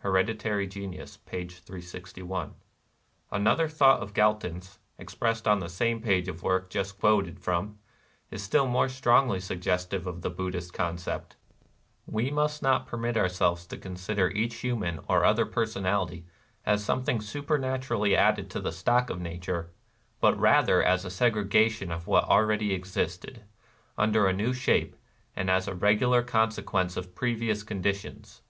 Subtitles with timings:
[0.00, 1.46] (Hereditary Genius, p.
[1.48, 2.52] 361.)
[3.32, 7.40] Another thought of Gal ton's, expressed on the same page of the work just quoted
[7.40, 7.78] from,
[8.30, 11.36] is still more strongly suggestive of the Buddhist concept:—"
[12.16, 16.26] We must not permit oxirselves to consider each human or other personality
[16.66, 19.70] as something supernatu rally added to the stock of nature,
[20.20, 23.44] but rather as a segrega tion of what already existed,
[23.96, 24.94] under a new shape,
[25.34, 28.42] and as a regular consequence of previous conditions.